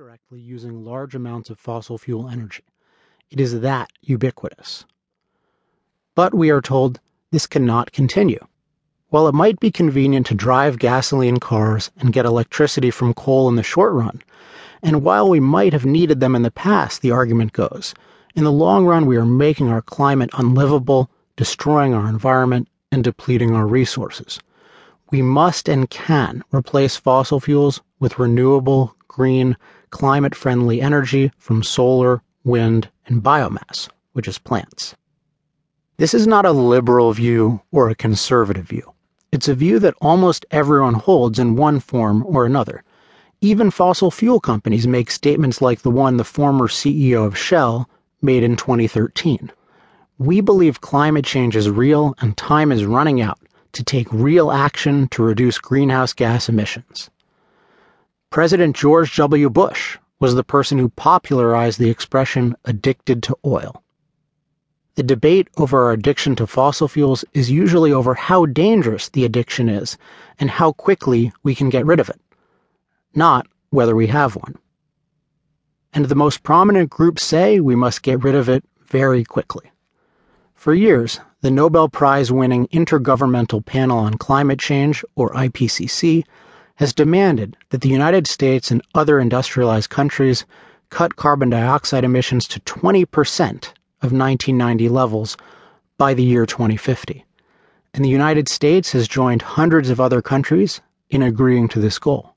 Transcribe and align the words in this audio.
indirectly 0.00 0.40
using 0.40 0.82
large 0.82 1.14
amounts 1.14 1.50
of 1.50 1.58
fossil 1.58 1.98
fuel 1.98 2.26
energy. 2.30 2.64
It 3.30 3.38
is 3.38 3.60
that 3.60 3.90
ubiquitous. 4.00 4.86
But 6.14 6.32
we 6.32 6.48
are 6.48 6.62
told 6.62 6.98
this 7.32 7.46
cannot 7.46 7.92
continue. 7.92 8.42
While 9.10 9.28
it 9.28 9.34
might 9.34 9.60
be 9.60 9.70
convenient 9.70 10.24
to 10.28 10.34
drive 10.34 10.78
gasoline 10.78 11.36
cars 11.36 11.90
and 11.98 12.14
get 12.14 12.24
electricity 12.24 12.90
from 12.90 13.12
coal 13.12 13.46
in 13.50 13.56
the 13.56 13.62
short 13.62 13.92
run, 13.92 14.22
and 14.82 15.02
while 15.02 15.28
we 15.28 15.38
might 15.38 15.74
have 15.74 15.84
needed 15.84 16.20
them 16.20 16.34
in 16.34 16.44
the 16.44 16.50
past, 16.50 17.02
the 17.02 17.10
argument 17.10 17.52
goes, 17.52 17.92
in 18.34 18.44
the 18.44 18.50
long 18.50 18.86
run 18.86 19.04
we 19.04 19.18
are 19.18 19.26
making 19.26 19.68
our 19.68 19.82
climate 19.82 20.30
unlivable, 20.32 21.10
destroying 21.36 21.92
our 21.92 22.08
environment, 22.08 22.68
and 22.90 23.04
depleting 23.04 23.54
our 23.54 23.66
resources. 23.66 24.40
We 25.10 25.20
must 25.20 25.68
and 25.68 25.90
can 25.90 26.42
replace 26.54 26.96
fossil 26.96 27.38
fuels 27.38 27.82
with 27.98 28.18
renewable, 28.18 28.96
green, 29.08 29.58
climate 29.90 30.34
friendly 30.34 30.80
energy 30.80 31.30
from 31.38 31.62
solar, 31.62 32.22
wind, 32.44 32.88
and 33.06 33.22
biomass, 33.22 33.88
which 34.12 34.28
is 34.28 34.38
plants. 34.38 34.94
This 35.96 36.14
is 36.14 36.26
not 36.26 36.46
a 36.46 36.52
liberal 36.52 37.12
view 37.12 37.60
or 37.72 37.88
a 37.88 37.94
conservative 37.94 38.66
view. 38.66 38.92
It's 39.32 39.48
a 39.48 39.54
view 39.54 39.78
that 39.80 39.94
almost 40.00 40.46
everyone 40.50 40.94
holds 40.94 41.38
in 41.38 41.56
one 41.56 41.78
form 41.78 42.24
or 42.26 42.46
another. 42.46 42.82
Even 43.40 43.70
fossil 43.70 44.10
fuel 44.10 44.40
companies 44.40 44.86
make 44.86 45.10
statements 45.10 45.60
like 45.60 45.82
the 45.82 45.90
one 45.90 46.16
the 46.16 46.24
former 46.24 46.68
CEO 46.68 47.26
of 47.26 47.38
Shell 47.38 47.88
made 48.22 48.42
in 48.42 48.56
2013. 48.56 49.50
We 50.18 50.40
believe 50.40 50.80
climate 50.80 51.24
change 51.24 51.56
is 51.56 51.70
real 51.70 52.14
and 52.20 52.36
time 52.36 52.72
is 52.72 52.84
running 52.84 53.20
out 53.20 53.38
to 53.72 53.84
take 53.84 54.12
real 54.12 54.50
action 54.50 55.08
to 55.08 55.22
reduce 55.22 55.58
greenhouse 55.58 56.12
gas 56.12 56.48
emissions. 56.48 57.08
President 58.30 58.76
George 58.76 59.16
W. 59.16 59.50
Bush 59.50 59.98
was 60.20 60.36
the 60.36 60.44
person 60.44 60.78
who 60.78 60.90
popularized 60.90 61.80
the 61.80 61.90
expression 61.90 62.54
addicted 62.64 63.24
to 63.24 63.36
oil. 63.44 63.82
The 64.94 65.02
debate 65.02 65.48
over 65.56 65.82
our 65.82 65.90
addiction 65.90 66.36
to 66.36 66.46
fossil 66.46 66.86
fuels 66.86 67.24
is 67.34 67.50
usually 67.50 67.92
over 67.92 68.14
how 68.14 68.46
dangerous 68.46 69.08
the 69.08 69.24
addiction 69.24 69.68
is 69.68 69.98
and 70.38 70.48
how 70.48 70.70
quickly 70.70 71.32
we 71.42 71.56
can 71.56 71.70
get 71.70 71.84
rid 71.84 71.98
of 71.98 72.08
it, 72.08 72.20
not 73.16 73.48
whether 73.70 73.96
we 73.96 74.06
have 74.06 74.36
one. 74.36 74.54
And 75.92 76.04
the 76.04 76.14
most 76.14 76.44
prominent 76.44 76.88
groups 76.88 77.24
say 77.24 77.58
we 77.58 77.74
must 77.74 78.02
get 78.02 78.22
rid 78.22 78.36
of 78.36 78.48
it 78.48 78.62
very 78.86 79.24
quickly. 79.24 79.72
For 80.54 80.72
years, 80.72 81.18
the 81.40 81.50
Nobel 81.50 81.88
Prize 81.88 82.30
winning 82.30 82.68
Intergovernmental 82.68 83.66
Panel 83.66 83.98
on 83.98 84.18
Climate 84.18 84.60
Change, 84.60 85.04
or 85.16 85.30
IPCC, 85.30 86.22
has 86.80 86.94
demanded 86.94 87.58
that 87.68 87.82
the 87.82 87.90
United 87.90 88.26
States 88.26 88.70
and 88.70 88.80
other 88.94 89.20
industrialized 89.20 89.90
countries 89.90 90.46
cut 90.88 91.14
carbon 91.16 91.50
dioxide 91.50 92.04
emissions 92.04 92.48
to 92.48 92.58
20% 92.60 93.04
of 94.00 94.12
1990 94.12 94.88
levels 94.88 95.36
by 95.98 96.14
the 96.14 96.22
year 96.22 96.46
2050. 96.46 97.22
And 97.92 98.02
the 98.02 98.08
United 98.08 98.48
States 98.48 98.92
has 98.92 99.06
joined 99.06 99.42
hundreds 99.42 99.90
of 99.90 100.00
other 100.00 100.22
countries 100.22 100.80
in 101.10 101.22
agreeing 101.22 101.68
to 101.68 101.80
this 101.80 101.98
goal. 101.98 102.34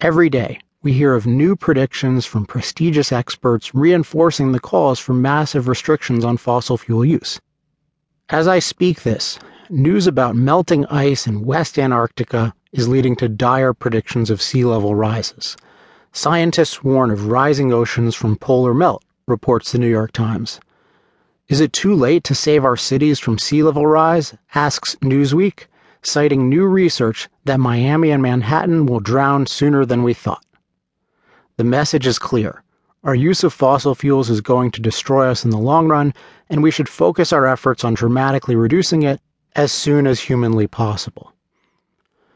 Every 0.00 0.30
day, 0.30 0.60
we 0.84 0.92
hear 0.92 1.12
of 1.16 1.26
new 1.26 1.56
predictions 1.56 2.24
from 2.24 2.46
prestigious 2.46 3.10
experts 3.10 3.74
reinforcing 3.74 4.52
the 4.52 4.60
calls 4.60 5.00
for 5.00 5.14
massive 5.14 5.66
restrictions 5.66 6.24
on 6.24 6.36
fossil 6.36 6.78
fuel 6.78 7.04
use. 7.04 7.40
As 8.28 8.46
I 8.46 8.60
speak 8.60 9.02
this, 9.02 9.40
news 9.68 10.06
about 10.06 10.36
melting 10.36 10.86
ice 10.86 11.26
in 11.26 11.44
West 11.44 11.76
Antarctica 11.76 12.54
is 12.72 12.88
leading 12.88 13.14
to 13.16 13.28
dire 13.28 13.74
predictions 13.74 14.30
of 14.30 14.40
sea 14.40 14.64
level 14.64 14.94
rises. 14.94 15.56
Scientists 16.12 16.82
warn 16.82 17.10
of 17.10 17.26
rising 17.26 17.72
oceans 17.72 18.14
from 18.14 18.36
polar 18.36 18.72
melt, 18.74 19.04
reports 19.26 19.72
the 19.72 19.78
New 19.78 19.88
York 19.88 20.12
Times. 20.12 20.58
Is 21.48 21.60
it 21.60 21.72
too 21.72 21.94
late 21.94 22.24
to 22.24 22.34
save 22.34 22.64
our 22.64 22.76
cities 22.76 23.18
from 23.18 23.38
sea 23.38 23.62
level 23.62 23.86
rise? 23.86 24.34
asks 24.54 24.96
Newsweek, 25.02 25.66
citing 26.02 26.48
new 26.48 26.64
research 26.66 27.28
that 27.44 27.60
Miami 27.60 28.10
and 28.10 28.22
Manhattan 28.22 28.86
will 28.86 29.00
drown 29.00 29.46
sooner 29.46 29.84
than 29.84 30.02
we 30.02 30.14
thought. 30.14 30.44
The 31.58 31.64
message 31.64 32.06
is 32.06 32.18
clear. 32.18 32.62
Our 33.04 33.14
use 33.14 33.44
of 33.44 33.52
fossil 33.52 33.94
fuels 33.94 34.30
is 34.30 34.40
going 34.40 34.70
to 34.70 34.80
destroy 34.80 35.28
us 35.28 35.44
in 35.44 35.50
the 35.50 35.58
long 35.58 35.88
run, 35.88 36.14
and 36.48 36.62
we 36.62 36.70
should 36.70 36.88
focus 36.88 37.32
our 37.32 37.46
efforts 37.46 37.84
on 37.84 37.94
dramatically 37.94 38.56
reducing 38.56 39.02
it 39.02 39.20
as 39.54 39.72
soon 39.72 40.06
as 40.06 40.20
humanly 40.20 40.66
possible. 40.66 41.32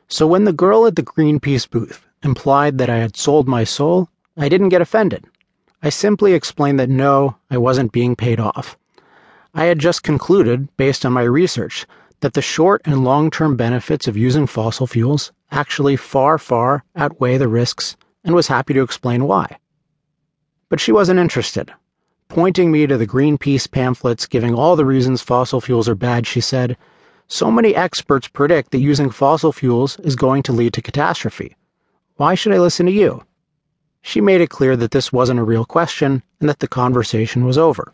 So 0.08 0.26
when 0.26 0.44
the 0.44 0.52
girl 0.52 0.86
at 0.86 0.94
the 0.94 1.02
Greenpeace 1.02 1.68
booth 1.68 2.06
implied 2.22 2.78
that 2.78 2.88
I 2.88 2.98
had 2.98 3.16
sold 3.16 3.48
my 3.48 3.64
soul, 3.64 4.08
I 4.36 4.48
didn't 4.48 4.68
get 4.68 4.80
offended. 4.80 5.24
I 5.82 5.88
simply 5.88 6.32
explained 6.32 6.78
that 6.78 6.88
no, 6.88 7.36
I 7.50 7.58
wasn't 7.58 7.90
being 7.90 8.14
paid 8.14 8.38
off. 8.38 8.78
I 9.52 9.64
had 9.64 9.78
just 9.78 10.04
concluded, 10.04 10.68
based 10.76 11.04
on 11.04 11.12
my 11.12 11.22
research, 11.22 11.86
that 12.20 12.34
the 12.34 12.42
short 12.42 12.82
and 12.84 13.04
long 13.04 13.30
term 13.30 13.56
benefits 13.56 14.06
of 14.06 14.16
using 14.16 14.46
fossil 14.46 14.86
fuels 14.86 15.32
actually 15.50 15.96
far, 15.96 16.38
far 16.38 16.84
outweigh 16.94 17.38
the 17.38 17.48
risks, 17.48 17.96
and 18.24 18.34
was 18.34 18.46
happy 18.46 18.74
to 18.74 18.82
explain 18.82 19.24
why. 19.24 19.58
But 20.68 20.80
she 20.80 20.92
wasn't 20.92 21.20
interested. 21.20 21.72
Pointing 22.28 22.70
me 22.70 22.86
to 22.86 22.96
the 22.96 23.06
Greenpeace 23.06 23.70
pamphlets 23.70 24.26
giving 24.26 24.54
all 24.54 24.76
the 24.76 24.84
reasons 24.84 25.20
fossil 25.22 25.60
fuels 25.60 25.88
are 25.88 25.94
bad, 25.94 26.26
she 26.26 26.40
said, 26.40 26.76
So 27.28 27.50
many 27.50 27.74
experts 27.74 28.28
predict 28.28 28.70
that 28.70 28.78
using 28.78 29.10
fossil 29.10 29.52
fuels 29.52 29.98
is 30.00 30.14
going 30.14 30.44
to 30.44 30.52
lead 30.52 30.72
to 30.74 30.82
catastrophe. 30.82 31.56
Why 32.16 32.36
should 32.36 32.52
I 32.52 32.58
listen 32.58 32.86
to 32.86 32.92
you? 32.92 33.24
She 34.00 34.20
made 34.20 34.40
it 34.40 34.50
clear 34.50 34.76
that 34.76 34.92
this 34.92 35.12
wasn't 35.12 35.40
a 35.40 35.44
real 35.44 35.64
question 35.64 36.22
and 36.40 36.48
that 36.48 36.60
the 36.60 36.68
conversation 36.68 37.44
was 37.44 37.58
over. 37.58 37.92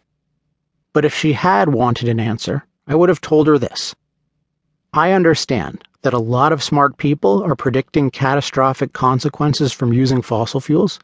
But 0.92 1.06
if 1.06 1.14
she 1.14 1.32
had 1.32 1.70
wanted 1.70 2.10
an 2.10 2.20
answer, 2.20 2.66
I 2.86 2.94
would 2.94 3.08
have 3.08 3.22
told 3.22 3.46
her 3.46 3.56
this. 3.58 3.94
I 4.92 5.12
understand 5.12 5.82
that 6.02 6.12
a 6.12 6.18
lot 6.18 6.52
of 6.52 6.62
smart 6.62 6.98
people 6.98 7.42
are 7.42 7.56
predicting 7.56 8.10
catastrophic 8.10 8.92
consequences 8.92 9.72
from 9.72 9.94
using 9.94 10.20
fossil 10.20 10.60
fuels. 10.60 10.98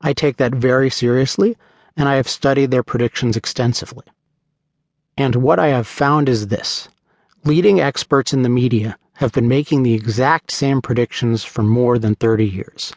I 0.00 0.14
take 0.14 0.38
that 0.38 0.54
very 0.54 0.88
seriously, 0.88 1.58
and 1.98 2.08
I 2.08 2.14
have 2.14 2.28
studied 2.28 2.70
their 2.70 2.82
predictions 2.82 3.36
extensively. 3.36 4.04
And 5.18 5.36
what 5.36 5.58
I 5.58 5.68
have 5.68 5.86
found 5.86 6.30
is 6.30 6.46
this 6.46 6.88
leading 7.46 7.78
experts 7.78 8.32
in 8.32 8.42
the 8.42 8.48
media 8.48 8.96
have 9.14 9.32
been 9.32 9.46
making 9.46 9.82
the 9.82 9.92
exact 9.92 10.50
same 10.50 10.80
predictions 10.80 11.44
for 11.44 11.62
more 11.62 11.98
than 11.98 12.14
30 12.14 12.46
years. 12.46 12.94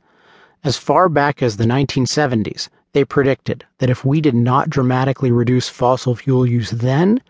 As 0.63 0.77
far 0.77 1.09
back 1.09 1.43
as 1.43 1.57
the 1.57 1.65
1970s, 1.65 2.69
they 2.93 3.03
predicted 3.03 3.65
that 3.79 3.89
if 3.89 4.05
we 4.05 4.21
did 4.21 4.33
not 4.33 4.69
dramatically 4.69 5.31
reduce 5.31 5.67
fossil 5.67 6.15
fuel 6.15 6.45
use 6.45 6.71
then 6.71 7.21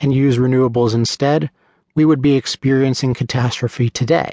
and 0.00 0.14
use 0.14 0.38
renewables 0.38 0.94
instead, 0.94 1.50
we 1.94 2.06
would 2.06 2.22
be 2.22 2.34
experiencing 2.34 3.14
catastrophe 3.14 3.90
today 3.90 4.32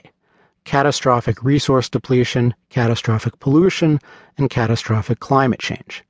catastrophic 0.64 1.44
resource 1.44 1.90
depletion, 1.90 2.54
catastrophic 2.70 3.40
pollution, 3.40 4.00
and 4.38 4.50
catastrophic 4.50 5.20
climate 5.20 5.60
change. 5.60 6.04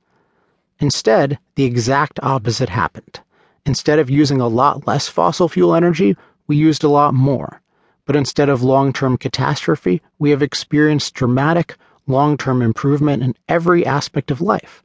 Instead, 0.78 1.38
the 1.54 1.64
exact 1.64 2.20
opposite 2.22 2.68
happened. 2.68 3.20
Instead 3.64 3.98
of 3.98 4.10
using 4.10 4.40
a 4.40 4.48
lot 4.48 4.86
less 4.86 5.06
fossil 5.08 5.48
fuel 5.48 5.74
energy, 5.74 6.16
we 6.48 6.56
used 6.56 6.82
a 6.82 6.88
lot 6.88 7.14
more. 7.14 7.62
But 8.04 8.16
instead 8.16 8.48
of 8.48 8.62
long 8.62 8.92
term 8.92 9.16
catastrophe, 9.16 10.02
we 10.18 10.30
have 10.30 10.42
experienced 10.42 11.14
dramatic, 11.14 11.76
long 12.08 12.36
term 12.36 12.60
improvement 12.60 13.22
in 13.22 13.36
every 13.48 13.86
aspect 13.86 14.32
of 14.32 14.40
life, 14.40 14.82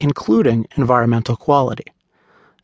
including 0.00 0.66
environmental 0.76 1.36
quality. 1.36 1.84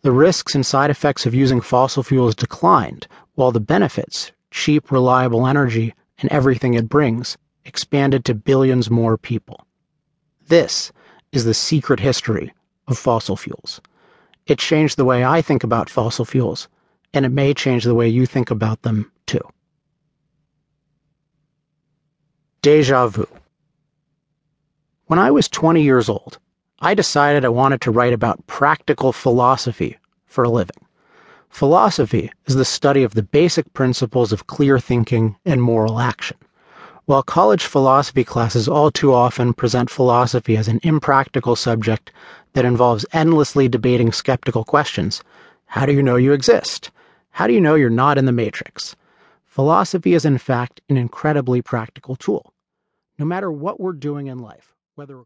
The 0.01 0.13
risks 0.13 0.55
and 0.55 0.65
side 0.65 0.89
effects 0.89 1.27
of 1.27 1.35
using 1.35 1.61
fossil 1.61 2.03
fuels 2.03 2.35
declined, 2.35 3.07
while 3.35 3.53
the 3.53 3.61
benefits, 3.61 4.33
cheap, 4.51 4.91
reliable 4.91 5.47
energy, 5.47 5.95
and 6.21 6.33
everything 6.33 6.73
it 6.73 6.89
brings, 6.89 7.37
expanded 7.67 8.25
to 8.25 8.35
billions 8.35 8.91
more 8.91 9.19
people. 9.19 9.67
This 10.49 10.91
is 11.33 11.45
the 11.45 11.53
secret 11.53 12.01
history 12.01 12.55
of 12.89 12.97
fossil 12.99 13.37
fuels. 13.37 13.83
It 14.47 14.59
changed 14.59 14.97
the 14.97 15.05
way 15.05 15.25
I 15.25 15.43
think 15.43 15.65
about 15.65 15.91
fossil 15.91 16.25
fuels, 16.25 16.69
and 17.13 17.25
it 17.25 17.31
may 17.31 17.55
change 17.55 17.85
the 17.85 17.95
way 17.95 18.09
you 18.09 18.27
think 18.27 18.51
about 18.51 18.83
them 18.83 19.11
too. 19.27 19.41
Deja 22.63 23.07
vu. 23.07 23.27
When 25.07 25.19
I 25.19 25.31
was 25.31 25.49
20 25.49 25.83
years 25.83 26.09
old, 26.09 26.39
I 26.81 26.95
decided 26.95 27.45
I 27.45 27.49
wanted 27.49 27.81
to 27.83 27.91
write 27.91 28.13
about 28.13 28.47
practical 28.47 29.13
philosophy 29.13 29.99
for 30.27 30.45
a 30.45 30.49
living. 30.51 30.87
Philosophy 31.49 32.31
is 32.47 32.55
the 32.55 32.65
study 32.65 33.03
of 33.03 33.15
the 33.15 33.23
basic 33.23 33.73
principles 33.73 34.33
of 34.33 34.47
clear 34.47 34.79
thinking 34.79 35.37
and 35.45 35.61
moral 35.61 35.99
action. 35.99 36.37
While 37.11 37.25
college 37.25 37.65
philosophy 37.65 38.23
classes 38.23 38.69
all 38.69 38.93
too 38.93 39.13
often 39.13 39.53
present 39.53 39.91
philosophy 39.91 40.57
as 40.57 40.69
an 40.69 40.79
impractical 40.85 41.57
subject 41.57 42.13
that 42.53 42.65
involves 42.65 43.05
endlessly 43.13 43.67
debating 43.69 44.13
skeptical 44.13 44.63
questions 44.63 45.21
how 45.67 45.87
do 45.87 45.93
you 45.93 46.05
know 46.05 46.15
you 46.15 46.33
exist? 46.33 46.93
How 47.31 47.49
do 47.49 47.53
you 47.53 47.61
know 47.61 47.75
you're 47.75 47.91
not 47.91 48.17
in 48.17 48.27
the 48.27 48.31
matrix? 48.31 48.95
Philosophy 49.45 50.15
is, 50.15 50.25
in 50.25 50.39
fact, 50.39 50.83
an 50.89 50.97
incredibly 50.97 51.61
practical 51.61 52.15
tool. 52.15 52.55
No 53.19 53.25
matter 53.25 53.51
what 53.51 53.81
we're 53.81 53.93
doing 53.93 54.29
in 54.29 54.39
life, 54.39 54.77
whether 54.95 55.25